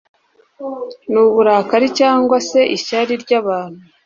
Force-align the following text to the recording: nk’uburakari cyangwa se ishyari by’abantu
nk’uburakari 1.09 1.87
cyangwa 1.99 2.37
se 2.49 2.59
ishyari 2.77 3.13
by’abantu 3.23 3.81